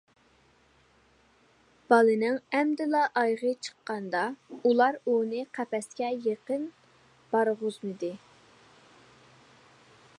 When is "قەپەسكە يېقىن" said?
5.57-6.63